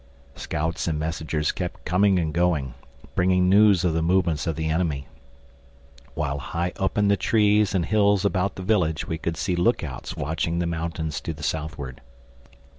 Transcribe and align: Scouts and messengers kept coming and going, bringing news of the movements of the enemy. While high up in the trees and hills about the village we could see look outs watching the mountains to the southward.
Scouts 0.35 0.87
and 0.87 0.97
messengers 0.97 1.51
kept 1.51 1.85
coming 1.85 2.17
and 2.17 2.33
going, 2.33 2.73
bringing 3.13 3.47
news 3.47 3.85
of 3.85 3.93
the 3.93 4.01
movements 4.01 4.47
of 4.47 4.55
the 4.55 4.67
enemy. 4.67 5.07
While 6.15 6.39
high 6.39 6.71
up 6.77 6.97
in 6.97 7.07
the 7.07 7.15
trees 7.15 7.75
and 7.75 7.85
hills 7.85 8.25
about 8.25 8.55
the 8.55 8.63
village 8.63 9.07
we 9.07 9.19
could 9.19 9.37
see 9.37 9.55
look 9.55 9.83
outs 9.83 10.17
watching 10.17 10.57
the 10.57 10.65
mountains 10.65 11.21
to 11.21 11.33
the 11.33 11.43
southward. 11.43 12.01